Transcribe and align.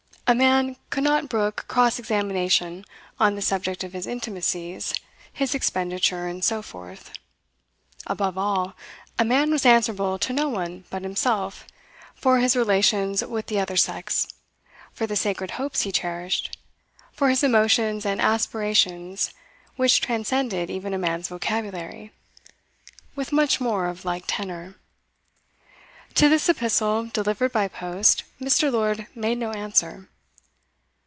A 0.27 0.33
man 0.35 0.77
could 0.91 1.03
not 1.03 1.27
brook 1.27 1.65
cross 1.67 1.99
examination 1.99 2.85
on 3.19 3.35
the 3.35 3.41
subject 3.41 3.83
of 3.83 3.91
his 3.91 4.07
intimacies, 4.07 4.93
his 5.33 5.53
expenditure, 5.53 6.25
and 6.25 6.41
so 6.41 6.61
forth. 6.61 7.11
Above 8.07 8.37
all, 8.37 8.73
a 9.19 9.25
man 9.25 9.51
was 9.51 9.65
answerable 9.65 10.17
to 10.19 10.31
no 10.31 10.47
one 10.47 10.85
but 10.89 11.01
himself 11.01 11.67
for 12.15 12.39
his 12.39 12.55
relations 12.55 13.21
with 13.21 13.47
the 13.47 13.59
other 13.59 13.75
sex, 13.75 14.25
for 14.93 15.05
the 15.05 15.17
sacred 15.17 15.51
hopes 15.51 15.81
he 15.81 15.91
cherished, 15.91 16.57
for 17.11 17.27
his 17.27 17.43
emotions 17.43 18.05
and 18.05 18.21
aspirations 18.21 19.33
which 19.75 19.99
transcended 19.99 20.69
even 20.69 20.93
a 20.93 20.97
man's 20.97 21.27
vocabulary. 21.27 22.13
With 23.17 23.33
much 23.33 23.59
more 23.59 23.87
of 23.87 24.05
like 24.05 24.23
tenor. 24.27 24.75
To 26.15 26.29
this 26.29 26.47
epistle, 26.47 27.07
delivered 27.07 27.51
by 27.51 27.67
post, 27.67 28.23
Mr. 28.39 28.71
Lord 28.71 29.07
made 29.13 29.37
no 29.37 29.51
answer. 29.51 30.07